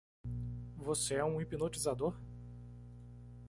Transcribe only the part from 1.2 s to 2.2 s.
um hipnotizador?